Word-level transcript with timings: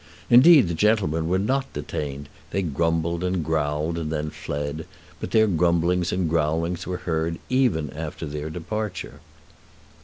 Indeed 0.31 0.67
the 0.67 0.73
gentlemen 0.73 1.27
were 1.27 1.37
not 1.37 1.71
detained. 1.73 2.27
They 2.49 2.63
grumbled 2.63 3.23
and 3.23 3.45
growled 3.45 3.99
and 3.99 4.11
then 4.11 4.31
fled, 4.31 4.87
but 5.19 5.29
their 5.29 5.45
grumblings 5.45 6.11
and 6.11 6.27
growlings 6.27 6.87
were 6.87 6.97
heard 7.05 7.37
even 7.49 7.91
after 7.93 8.25
their 8.25 8.49
departure. 8.49 9.19